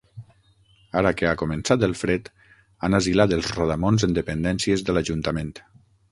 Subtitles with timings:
[1.01, 2.31] Ara que ha començat el fred,
[2.87, 5.53] han asilat els rodamons en dependències de l'ajuntament.